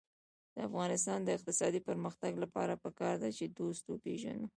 [0.55, 4.47] د افغانستان د اقتصادي پرمختګ لپاره پکار ده چې دوست وپېژنو.